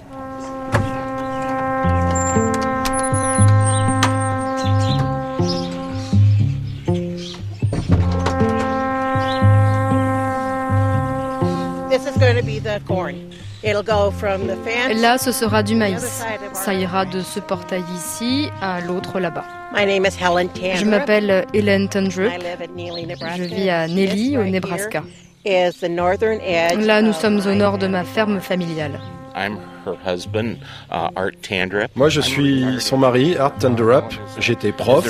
[15.02, 16.24] Là, ce sera du maïs.
[16.54, 19.46] Ça ira de ce portail ici à l'autre là-bas.
[20.76, 22.32] Je m'appelle Helen Tundrup.
[23.38, 25.04] Je vis à Nelly, au Nebraska.
[25.46, 29.00] Là, nous sommes au nord de ma ferme familiale.
[29.36, 29.58] Uh,
[31.96, 34.06] Moi, je suis son mari, Art Tendrup.
[34.40, 35.08] J'étais prof.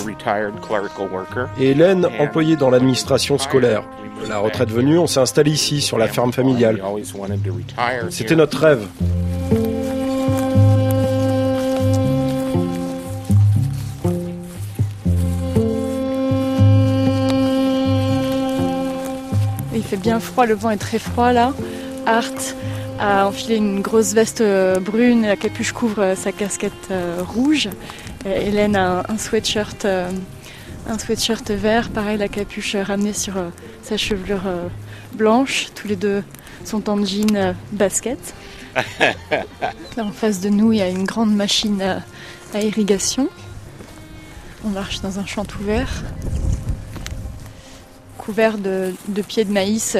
[1.60, 3.84] Et Hélène, employée dans l'administration scolaire.
[4.30, 6.82] La retraite venue, on s'est installé ici, sur la ferme familiale.
[8.10, 8.88] C'était notre rêve.
[19.74, 21.54] Il fait bien froid, le vent est très froid là.
[22.06, 22.24] Art
[23.02, 27.68] a enfilé une grosse veste euh, brune, la capuche couvre euh, sa casquette euh, rouge.
[28.26, 29.86] Hélène a un sweatshirt
[30.88, 33.34] un sweatshirt vert, pareil la capuche ramenée sur
[33.82, 34.44] sa chevelure
[35.14, 35.68] blanche.
[35.74, 36.24] Tous les deux
[36.64, 38.36] sont en jean basket.
[39.98, 43.30] Là en face de nous, il y a une grande machine à, irrigation.
[44.66, 46.04] On marche dans un champ ouvert,
[48.18, 48.94] couvert de,
[49.28, 49.98] pieds de maïs,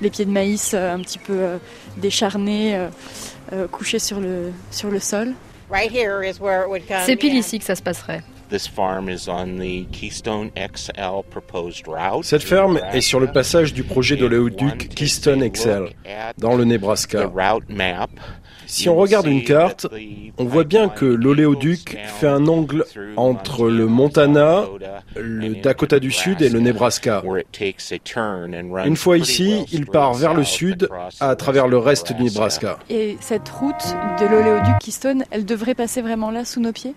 [0.00, 1.58] les pieds de maïs un petit peu
[1.96, 2.78] décharnés,
[3.70, 5.34] couchés sur le, sur le sol.
[7.04, 8.22] C'est pile ici que ça se passerait.
[12.22, 15.88] Cette ferme est sur le passage du projet d'oléoduc Keystone XL
[16.38, 17.28] dans le Nebraska.
[18.66, 19.86] Si on regarde une carte,
[20.38, 22.84] on voit bien que l'oléoduc fait un angle
[23.16, 24.64] entre le Montana,
[25.16, 27.22] le Dakota du Sud et le Nebraska.
[28.84, 30.88] Une fois ici, il part vers le sud
[31.20, 32.78] à travers le reste du Nebraska.
[32.90, 36.94] Et cette route de l'oléoduc Keystone, elle devrait passer vraiment là sous nos pieds?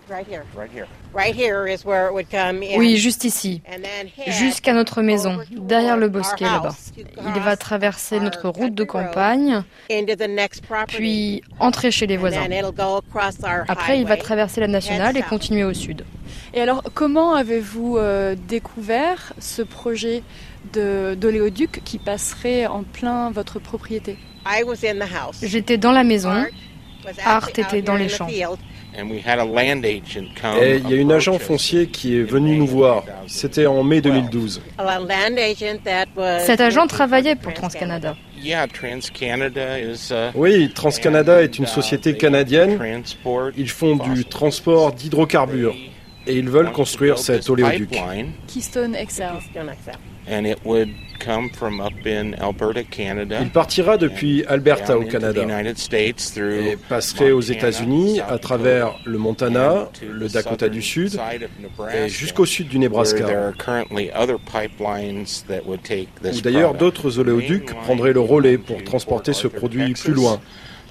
[2.77, 3.61] Oui, juste ici,
[4.27, 6.75] jusqu'à notre maison, derrière le bosquet là-bas.
[7.35, 9.63] Il va traverser notre route de campagne,
[10.87, 12.47] puis entrer chez les voisins.
[13.67, 16.05] Après, il va traverser la nationale et continuer au sud.
[16.53, 20.23] Et alors, comment avez-vous euh, découvert ce projet
[20.73, 24.17] d'oléoduc qui passerait en plein votre propriété?
[25.43, 26.45] J'étais dans la maison,
[27.25, 28.27] Art était dans les champs.
[30.61, 33.03] Et il y a une agent foncier qui est venu nous voir.
[33.27, 34.61] C'était en mai 2012.
[36.45, 38.15] Cet agent travaillait pour TransCanada.
[40.35, 42.79] Oui, TransCanada est une société canadienne.
[43.57, 45.75] Ils font du transport d'hydrocarbures
[46.27, 47.89] et ils veulent construire cet oléoduc.
[48.47, 49.23] Keystone XL.
[53.41, 60.27] Il partira depuis Alberta au Canada et passerait aux États-Unis à travers le Montana, le
[60.27, 61.19] Dakota du Sud
[61.93, 63.53] et jusqu'au sud du Nebraska.
[63.91, 63.99] Où
[66.41, 70.39] d'ailleurs d'autres oléoducs prendraient le relais pour transporter ce produit plus loin.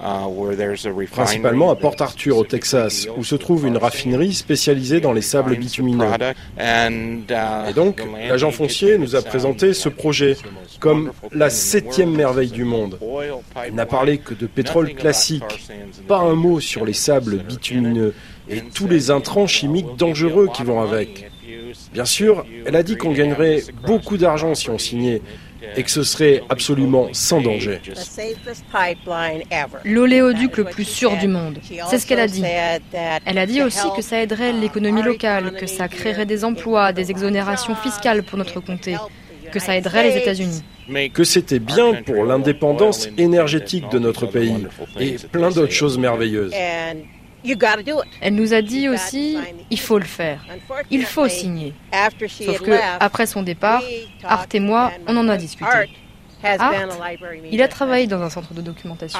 [0.01, 5.21] Uh, principalement à Port Arthur au Texas, où se trouve une raffinerie spécialisée dans les
[5.21, 6.07] sables bitumineux.
[6.57, 10.37] Uh, Et donc, l'agent foncier nous a présenté ce projet
[10.79, 12.97] comme la septième merveille du monde.
[13.67, 15.67] Il n'a parlé que de pétrole classique,
[16.07, 18.13] pas un mot sur les sables bitumineux
[18.49, 21.29] et tous les intrants chimiques dangereux qui vont avec.
[21.93, 25.21] Bien sûr, elle a dit qu'on gagnerait beaucoup d'argent si on signait,
[25.75, 27.79] et que ce serait absolument sans danger.
[29.83, 31.59] L'oléoduc le plus sûr du monde.
[31.89, 32.43] C'est ce qu'elle a dit.
[33.25, 37.11] Elle a dit aussi que ça aiderait l'économie locale, que ça créerait des emplois, des
[37.11, 38.95] exonérations fiscales pour notre comté,
[39.51, 40.63] que ça aiderait les États-Unis.
[41.13, 44.65] Que c'était bien pour l'indépendance énergétique de notre pays
[44.99, 46.53] et plein d'autres choses merveilleuses.
[48.21, 49.37] Elle nous a dit aussi,
[49.69, 50.45] il faut le faire,
[50.89, 51.73] il faut signer.
[52.29, 53.83] Sauf que après son départ,
[54.23, 55.69] Art et moi, on en a discuté.
[56.41, 56.73] Art,
[57.51, 59.19] il a travaillé dans un centre de documentation.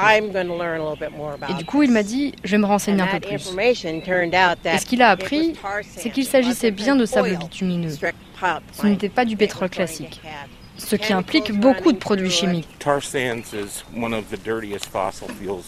[1.49, 3.53] Et du coup, il m'a dit, je vais me renseigner un peu plus.
[3.59, 5.53] Et ce qu'il a appris,
[5.83, 7.95] c'est qu'il s'agissait bien de sable bitumineux.
[8.71, 10.21] Ce n'était pas du pétrole classique
[10.79, 12.67] ce qui implique beaucoup de produits chimiques.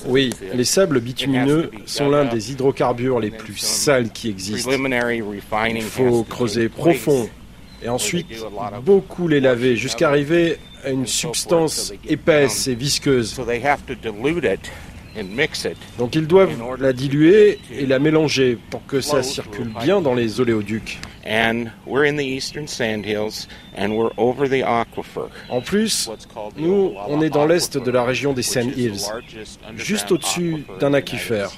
[0.07, 4.71] Oui, les sables bitumineux sont l'un des hydrocarbures les plus sales qui existent.
[4.71, 7.29] Il faut creuser profond
[7.83, 8.27] et ensuite
[8.83, 13.39] beaucoup les laver jusqu'à arriver à une substance épaisse et visqueuse.
[15.97, 20.39] Donc ils doivent la diluer et la mélanger pour que ça circule bien dans les
[20.39, 20.99] oléoducs.
[25.49, 26.09] En plus,
[26.57, 29.01] nous, on est dans l'est de la région des Sand Hills,
[29.75, 31.49] juste au-dessus d'un aquifère.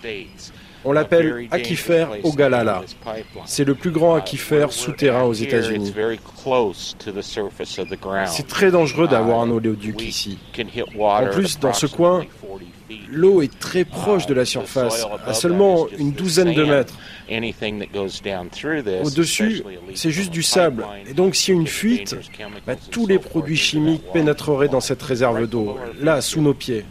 [0.86, 2.84] On l'appelle aquifère Ogalala.
[3.46, 5.94] C'est le plus grand aquifère souterrain aux États-Unis.
[8.26, 10.38] C'est très dangereux d'avoir un oléoduc ici.
[11.00, 12.26] En plus, dans ce coin,
[13.12, 16.94] l'eau est très proche de la surface, à seulement une douzaine de mètres.
[19.04, 19.64] Au-dessus,
[19.96, 20.86] c'est juste du sable.
[21.10, 22.16] Et donc, s'il y a une fuite,
[22.66, 26.86] bah, tous les produits chimiques pénétreraient dans cette réserve d'eau, là, sous nos pieds.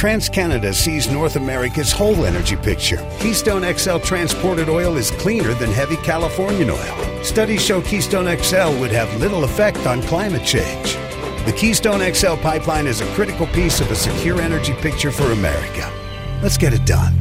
[0.00, 2.98] TransCanada sees North America's whole energy picture.
[3.18, 7.22] Keystone XL transported oil is cleaner than heavy Californian oil.
[7.22, 10.96] Studies show Keystone XL would have little effect on climate change.
[11.46, 15.90] The Keystone XL pipeline is a critical piece of a secure energy picture for America.
[16.42, 17.14] Let's get it done.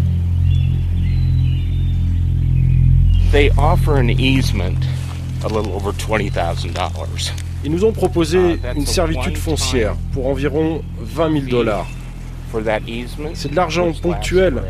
[3.32, 4.78] They offer an easement
[5.44, 7.32] a little over $20,000.
[7.64, 11.88] Ils nous ont proposé une servitude foncière pour environ 20 000 dollars.
[13.36, 14.62] C'est de l'argent ponctuel,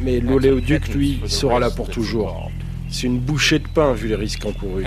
[0.00, 2.50] mais l'oléoduc, lui, sera là pour toujours.
[2.90, 4.84] C'est une bouchée de pain vu les risques encourus.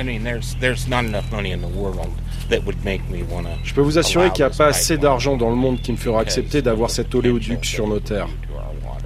[3.63, 5.97] Je peux vous assurer qu'il n'y a pas assez d'argent dans le monde qui me
[5.97, 8.29] fera accepter d'avoir cet oléoduc sur nos terres,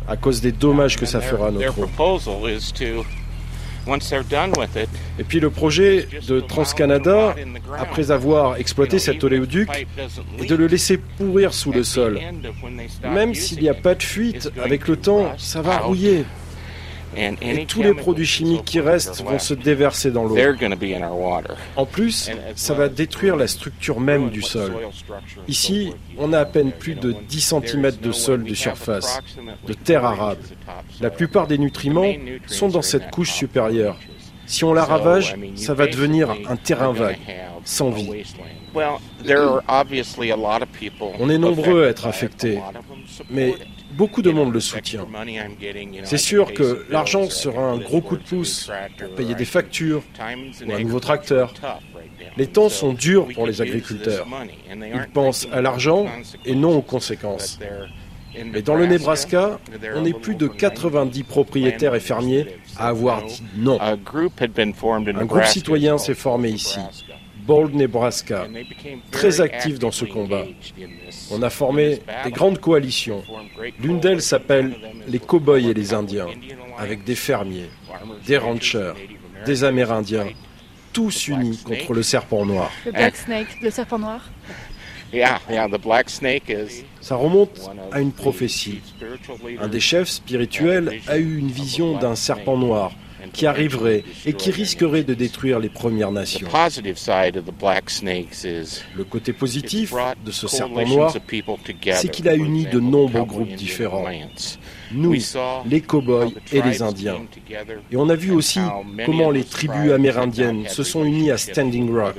[0.08, 1.88] à cause des dommages que ça fera à notre eau.
[5.20, 7.36] Et puis le projet de TransCanada,
[7.78, 9.70] après avoir exploité cet oléoduc,
[10.40, 12.20] est de le laisser pourrir sous le sol.
[13.04, 16.26] Même s'il n'y a pas de fuite, avec le temps, ça va rouiller.
[17.16, 20.38] Et tous les produits chimiques qui restent vont se déverser dans l'eau.
[21.76, 24.74] En plus, ça va détruire la structure même du sol.
[25.48, 29.20] Ici, on a à peine plus de 10 cm de sol de surface,
[29.68, 30.42] de terre arable.
[31.02, 32.14] La plupart des nutriments
[32.48, 33.98] sont dans cette couche supérieure.
[34.48, 37.18] Si on la ravage, ça va devenir un terrain vague,
[37.64, 38.24] sans vie.
[41.20, 42.60] On est nombreux à être affectés,
[43.30, 43.56] mais
[43.96, 45.06] beaucoup de monde le soutient.
[46.04, 50.04] C'est sûr que l'argent sera un gros coup de pouce pour payer des factures
[50.66, 51.54] ou un nouveau tracteur.
[52.38, 54.28] Les temps sont durs pour les agriculteurs.
[54.74, 56.08] Ils pensent à l'argent
[56.46, 57.60] et non aux conséquences.
[58.52, 59.60] Mais dans le Nebraska,
[59.96, 63.80] on est plus de 90 propriétaires et fermiers à avoir dit non.
[63.80, 66.80] Un groupe citoyen s'est formé ici.
[67.46, 68.48] Bold, Nebraska,
[69.12, 70.46] très actif dans ce combat.
[71.32, 73.24] On a formé des grandes coalitions.
[73.80, 74.76] L'une d'elles s'appelle
[75.08, 76.28] les Cowboys et les Indiens,
[76.78, 77.70] avec des fermiers,
[78.26, 78.94] des ranchers,
[79.46, 80.28] des Amérindiens,
[80.92, 82.72] tous unis contre le serpent noir.
[82.86, 84.30] Le Black Snake, le serpent noir
[87.02, 88.82] ça remonte à une prophétie.
[89.62, 92.92] Un des chefs spirituels a eu une vision d'un serpent noir
[93.34, 96.48] qui arriverait et qui risquerait de détruire les Premières Nations.
[98.96, 99.94] Le côté positif
[100.26, 101.16] de ce serpent noir,
[101.94, 104.06] c'est qu'il a uni de nombreux groupes différents.
[104.92, 105.16] Nous,
[105.70, 107.22] les cow-boys et les Indiens.
[107.92, 108.60] Et on a vu aussi
[109.06, 112.16] comment les tribus amérindiennes se sont unies à Standing Rock,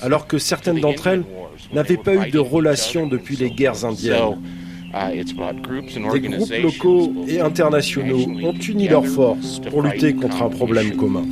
[0.00, 1.24] alors que certaines d'entre elles
[1.72, 4.40] n'avaient pas eu de relation depuis les guerres indiennes.
[4.92, 11.24] Des groupes locaux et internationaux ont uni leurs forces pour lutter contre un problème commun.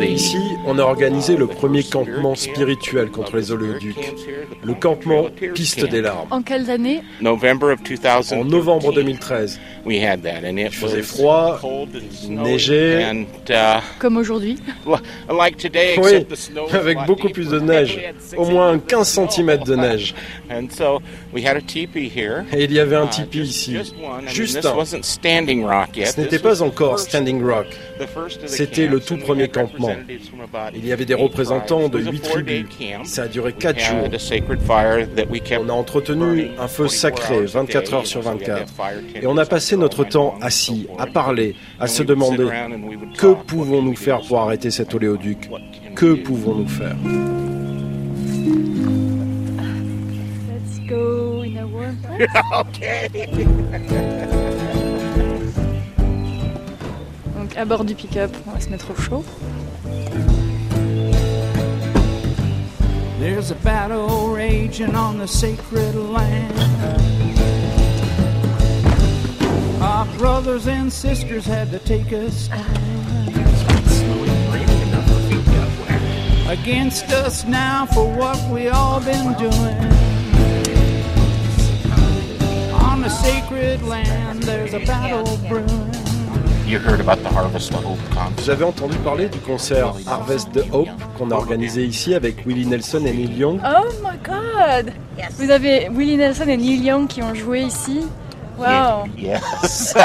[0.00, 4.14] Ici, on a organisé le premier campement spirituel contre les oléoducs,
[4.62, 6.28] le campement Piste des larmes.
[6.30, 9.60] En quelle année En novembre 2013.
[9.86, 11.60] Il faisait froid,
[12.28, 13.12] neigeait.
[13.50, 13.54] Uh,
[13.98, 14.56] Comme aujourd'hui
[14.86, 14.98] Oui,
[16.72, 17.98] avec beaucoup plus de neige,
[18.36, 20.14] au moins 15 cm de neige.
[22.54, 23.76] Et il y avait un uh, tipi ici,
[24.26, 24.84] juste un.
[25.02, 27.66] Ce n'était pas encore Standing Rock,
[28.46, 29.71] c'était le tout premier campement.
[30.74, 32.66] Il y avait des représentants de huit tribus.
[33.04, 34.08] Ça a duré quatre jours.
[35.60, 38.72] On a entretenu un feu sacré 24 heures sur 24.
[39.14, 42.48] Et on a passé notre temps assis, à parler, à se demander
[43.16, 45.50] que pouvons-nous faire pour arrêter cet oléoduc?
[45.94, 46.96] Que pouvons-nous faire?
[57.36, 59.24] Donc à bord du pick-up, on va se mettre au chaud.
[63.22, 66.58] There's a battle raging on the sacred land.
[69.80, 73.28] Our brothers and sisters had to take a stand
[76.48, 79.76] against us now for what we all been doing.
[82.74, 86.01] On the sacred land, there's a battle brewing.
[86.72, 88.32] You heard about the Harvest of Hope concert.
[88.38, 92.64] Vous avez entendu parler du concert Harvest the Hope qu'on a organisé ici avec Willie
[92.64, 94.90] Nelson et Neil Young Oh my god
[95.36, 98.06] Vous avez Willie Nelson et Neil Young qui ont joué ici?
[98.56, 99.92] Wow Yes.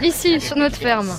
[0.00, 1.10] Ici, sur notre ferme.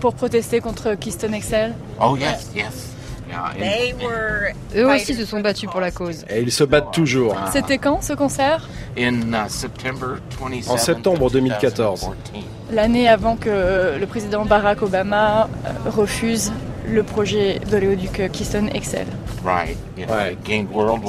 [0.00, 2.93] Pour protester contre Keystone XL oh yes, yes.
[3.34, 6.24] In, Eux aussi se sont battus pour la cause.
[6.28, 7.36] Et ils se battent toujours.
[7.52, 8.68] C'était quand ce concert?
[8.98, 12.00] In uh, September 27th En septembre of 2014.
[12.00, 12.44] 2014.
[12.70, 16.52] L'année avant que le président Barack Obama euh, refuse
[16.86, 19.06] le projet d'oléoduc Keystone XL.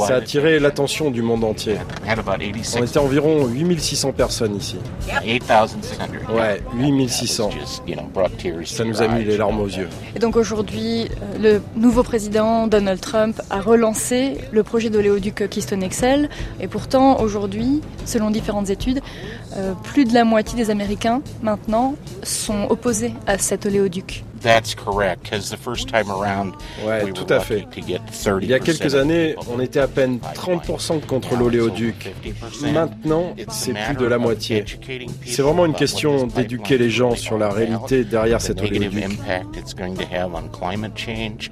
[0.08, 1.74] Ça a attiré l'attention du monde entier.
[2.04, 4.78] We had about 86 On était environ 8600 personnes ici.
[5.26, 6.04] 8,600.
[6.34, 7.52] Ouais, 8600.
[7.52, 9.88] Just, you know, brought tears Ça nous a mis les larmes aux yeux.
[10.16, 15.88] Et donc aujourd'hui, euh, le nouveau président Donald Trump a relancé le projet d'oléoduc Keystone
[15.88, 16.30] XL.
[16.60, 19.02] Et pourtant, aujourd'hui, selon différentes études,
[19.56, 24.24] euh, plus de la moitié des Américains maintenant sont opposés à cet oléoduc.
[24.42, 26.54] That's correct, because the first time around,
[26.86, 27.60] Ouais, we tout à fait.
[27.60, 31.36] lucky to get 30 Il y a quelques années, on était à peine 30% contre
[31.36, 32.14] l'oléoduc.
[32.74, 34.66] Maintenant, c'est plus de la moitié.
[35.26, 39.06] C'est vraiment une question d'éduquer les gens sur la réalité derrière cet oléoduc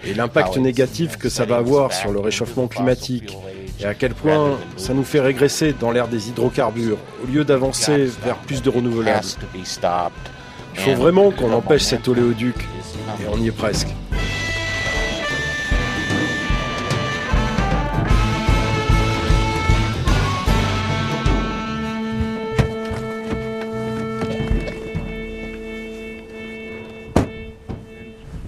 [0.05, 3.37] et l'impact négatif que ça va avoir sur le réchauffement climatique
[3.79, 8.05] et à quel point ça nous fait régresser dans l'ère des hydrocarbures au lieu d'avancer
[8.23, 9.25] vers plus de renouvelables.
[10.75, 12.55] Il faut vraiment qu'on empêche cet oléoduc
[13.21, 13.87] et on y est presque.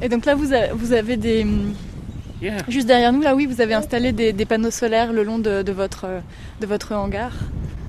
[0.01, 1.45] Et donc là, vous, a- vous avez des...
[2.41, 2.57] Yeah.
[2.67, 5.61] Juste derrière nous, là, oui, vous avez installé des, des panneaux solaires le long de,
[5.63, 6.05] de votre,
[6.59, 7.31] de votre hangar.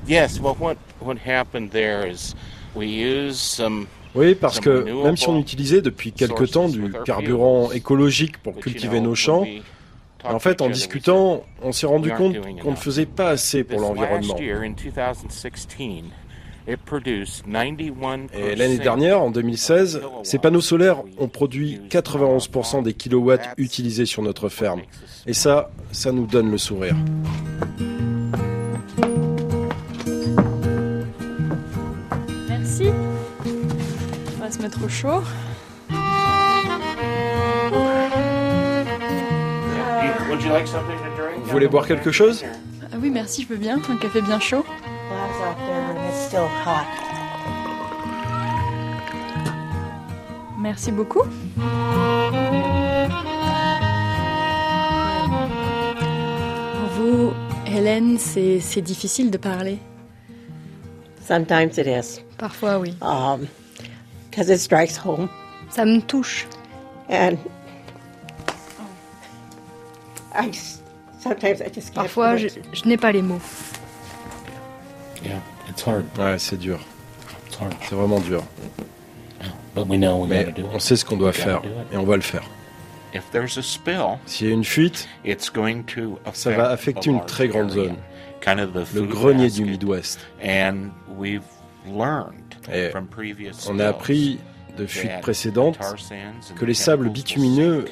[0.09, 2.35] Yes, well, what, what happened there is
[2.75, 7.71] we used some Oui, parce que même si on utilisait depuis quelque temps du carburant
[7.73, 9.45] écologique pour cultiver nos champs,
[10.25, 14.35] en fait, en discutant, on s'est rendu compte qu'on ne faisait pas assez pour l'environnement.
[14.35, 16.05] Last year, in 2016,
[16.69, 22.95] it produced 91% Et l'année dernière, en 2016, ces panneaux solaires ont produit 91% des
[22.95, 24.83] kilowatts utilisés sur notre ferme.
[25.27, 26.97] Et ça, ça nous donne le sourire.
[34.67, 35.23] Au chaud.
[40.41, 41.45] Drink?
[41.45, 42.45] Vous voulez boire quelque chose?
[42.83, 43.79] Ah oui, merci, je veux bien.
[43.89, 44.65] Un café bien chaud.
[50.59, 51.23] Merci beaucoup.
[56.73, 57.33] Pour vous,
[57.67, 59.79] Hélène, c'est c'est difficile de parler.
[61.25, 62.21] Sometimes it is.
[62.37, 62.95] Parfois, oui.
[63.01, 63.47] Um,
[64.37, 65.29] because it strikes home.
[65.71, 66.47] Ça me touche.
[67.09, 67.39] And
[70.35, 70.83] I s-
[71.19, 72.05] sometimes I just can't.
[72.05, 72.49] Parfois, je,
[72.85, 73.41] n'ai pas les mots.
[75.25, 76.79] Yeah, it's hard, Ouais, c'est dur.
[77.47, 77.75] it's hard.
[77.89, 78.43] C'est vraiment dur.
[79.75, 80.81] But we know we Mais gotta do on it.
[80.83, 81.93] sait ce qu'on doit We faire do it.
[81.93, 82.45] et on va le faire.
[83.15, 86.69] If there's a spill, S'il y a une fuite, it's going to ça affect va
[86.69, 87.97] a affecter une large très grande area, zone,
[88.43, 89.65] kind of the le grenier du.
[89.65, 90.19] Midwest.
[90.45, 91.43] And we've
[91.87, 92.91] learned Et
[93.69, 94.39] on a appris
[94.77, 95.79] de fuites précédentes
[96.57, 97.87] que les sables bitumineux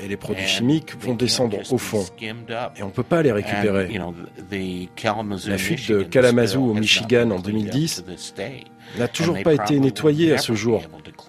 [0.00, 4.00] et les produits chimiques vont descendre au fond et on ne peut pas les récupérer.
[5.46, 8.04] La fuite de Kalamazoo au Michigan en 2010
[8.98, 10.82] n'a toujours pas été nettoyée à ce jour.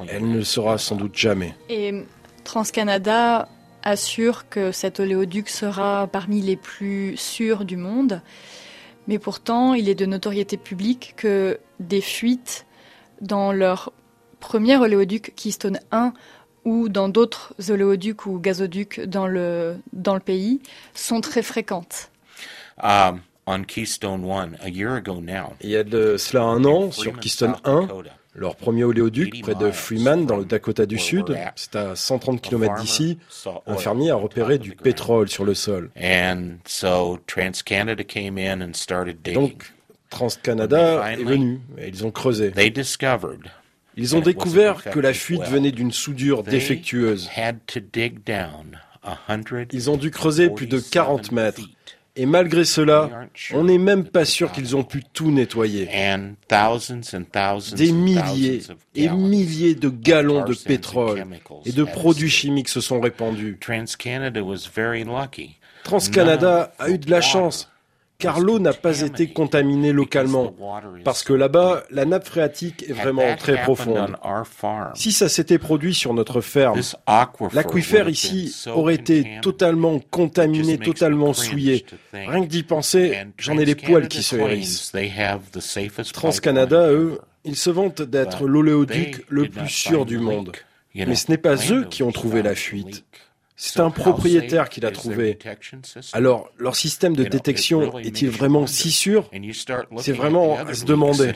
[0.08, 1.54] Elle ne le sera sans doute jamais.
[1.70, 2.04] Et
[2.44, 3.48] TransCanada
[3.84, 8.22] assure que cet oléoduc sera parmi les plus sûrs du monde.
[9.08, 12.66] Mais pourtant, il est de notoriété publique que des fuites
[13.24, 13.92] dans leur
[14.40, 16.14] premier oléoduc Keystone 1
[16.66, 20.62] ou dans d'autres oléoducs ou gazoducs dans le, dans le pays
[20.94, 22.10] sont très fréquentes.
[22.82, 26.92] Um, on Keystone One, a year ago now, Il y a de cela un an,
[26.92, 27.88] sur Keystone 1,
[28.36, 32.76] leur premier oléoduc près de Freeman dans le Dakota du Sud, c'est à 130 km
[32.82, 33.20] d'ici,
[33.68, 35.92] un fermier a repéré du pétrole sur le sol.
[36.02, 39.42] and so TransCanada came in and started digging.
[39.42, 39.73] Donc
[40.14, 42.54] TransCanada est venu et ils ont creusé.
[43.96, 47.30] Ils ont découvert que la fuite venait d'une soudure défectueuse.
[49.72, 51.62] Ils ont dû creuser plus de 40 mètres.
[52.16, 55.90] Et malgré cela, on n'est même pas sûr qu'ils ont pu tout nettoyer.
[57.76, 58.62] Des milliers
[58.94, 61.26] et milliers de gallons de pétrole
[61.66, 63.58] et de produits chimiques se sont répandus.
[65.84, 67.73] TransCanada a eu de la chance
[68.18, 70.54] car l'eau n'a pas été contaminée localement,
[71.04, 74.16] parce que là-bas, la nappe phréatique est vraiment très profonde.
[74.96, 76.80] Si ça s'était produit sur notre ferme,
[77.54, 81.86] l'aquifère ici aurait été totalement contaminé, totalement souillé.
[82.14, 84.94] Rien que d'y penser, j'en ai les poils qui se hérissent.
[86.14, 90.52] TransCanada, eux, ils se vantent d'être l'oléoduc le plus sûr du monde.
[90.96, 93.04] Mais ce n'est pas eux qui ont trouvé la fuite.
[93.56, 95.38] C'est un propriétaire qui l'a trouvé.
[96.12, 99.30] Alors, leur système de détection est-il vraiment si sûr?
[99.98, 101.32] C'est vraiment à se demander.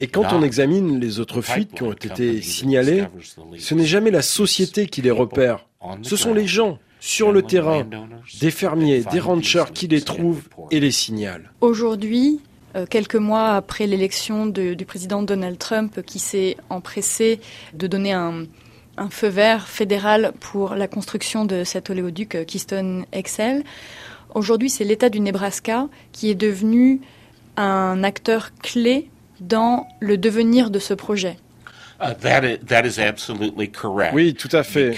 [0.00, 3.04] Et quand on examine les autres fuites qui ont été signalées,
[3.58, 5.66] ce n'est jamais la société qui les repère.
[6.02, 7.86] Ce sont les gens sur le terrain,
[8.40, 11.52] des fermiers, des ranchers qui les trouvent et les signalent.
[11.60, 12.40] Aujourd'hui,
[12.74, 17.40] euh, quelques mois après l'élection du président Donald Trump qui s'est empressé
[17.72, 18.46] de donner un,
[18.98, 23.62] un feu vert fédéral pour la construction de cet oléoduc euh, Keystone XL.
[24.34, 27.00] Aujourd'hui, c'est l'État du Nebraska qui est devenu
[27.56, 29.08] un acteur clé
[29.40, 31.38] dans le devenir de ce projet.
[32.00, 34.14] Uh, that is, absolutely correct.
[34.14, 34.96] Oui, tout à fait.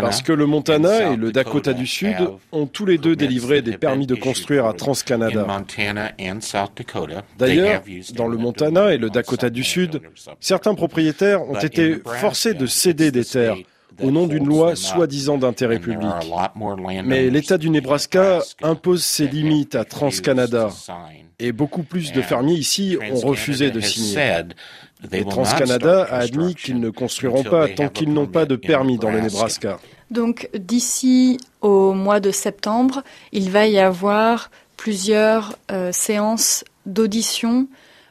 [0.00, 2.16] Parce que le Montana et le Dakota du Sud
[2.52, 5.46] ont tous les deux délivré des permis de construire à TransCanada.
[7.38, 7.82] D'ailleurs,
[8.14, 10.00] dans le Montana et le Dakota du Sud,
[10.40, 13.56] certains propriétaires ont été forcés de céder des terres
[14.02, 16.08] au nom d'une loi soi-disant d'intérêt public.
[17.04, 20.70] Mais l'État du Nebraska impose ses limites à TransCanada
[21.38, 24.42] et beaucoup plus de fermiers ici ont refusé de signer.
[25.12, 29.10] Et TransCanada a admis qu'ils ne construiront pas tant qu'ils n'ont pas de permis dans
[29.10, 29.78] le Nebraska.
[30.10, 33.02] Donc d'ici au mois de septembre,
[33.32, 37.66] il va y avoir plusieurs euh, séances d'audition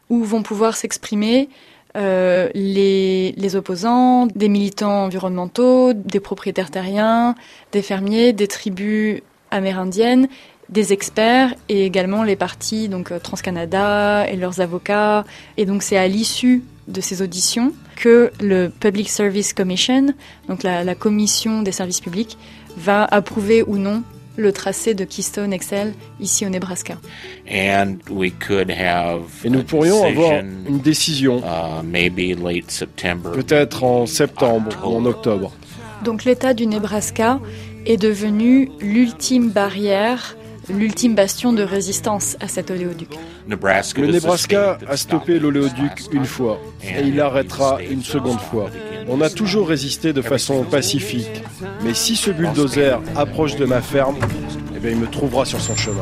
[0.09, 1.49] où vont pouvoir s'exprimer
[1.95, 7.35] euh, les, les, opposants, des militants environnementaux, des propriétaires terriens,
[7.71, 9.21] des fermiers, des tribus
[9.51, 10.27] amérindiennes,
[10.69, 15.25] des experts et également les partis, donc euh, TransCanada et leurs avocats.
[15.57, 20.13] Et donc c'est à l'issue de ces auditions que le Public Service Commission,
[20.47, 22.37] donc la, commission des services publics,
[22.77, 24.03] va approuver ou non
[24.35, 26.97] le tracé de Keystone XL ici au Nebraska.
[27.47, 27.69] Et
[29.45, 31.83] nous pourrions avoir une décision, uh,
[33.35, 35.53] peut-être en septembre ou en octobre.
[36.03, 37.39] Donc l'État du Nebraska
[37.85, 40.35] est devenu l'ultime barrière
[40.69, 43.09] l'ultime bastion de résistance à cet oléoduc.
[43.47, 48.69] Le Nebraska a stoppé l'oléoduc une fois et il l'arrêtera une seconde fois.
[49.07, 51.43] On a toujours résisté de façon pacifique,
[51.83, 54.17] mais si ce bulldozer approche de ma ferme,
[54.75, 56.01] eh bien, il me trouvera sur son chemin.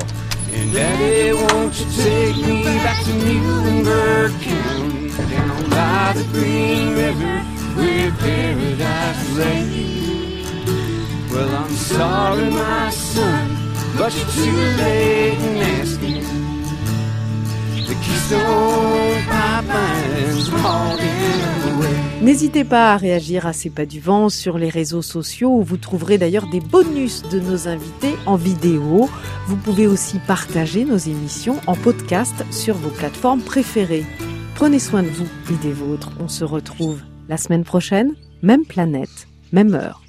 [22.22, 25.78] N'hésitez pas à réagir à ces pas du vent sur les réseaux sociaux où vous
[25.78, 29.10] trouverez d'ailleurs des bonus de nos invités en vidéo.
[29.48, 34.06] Vous pouvez aussi partager nos émissions en podcast sur vos plateformes préférées.
[34.56, 36.12] Prenez soin de vous et des vôtres.
[36.20, 40.01] On se retrouve la semaine prochaine, même planète, même heure.